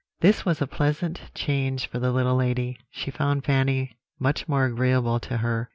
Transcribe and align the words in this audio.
"This 0.21 0.43
was 0.43 0.63
a 0.63 0.65
pleasant 0.65 1.21
change 1.35 1.85
for 1.85 1.99
the 1.99 2.11
little 2.11 2.35
lady. 2.35 2.79
She 2.89 3.11
found 3.11 3.43
Fanny 3.45 3.99
much 4.17 4.47
more 4.47 4.65
agreeable 4.65 5.19
to 5.19 5.37
her. 5.37 5.69